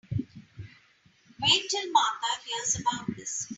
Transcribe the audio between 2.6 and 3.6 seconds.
about this.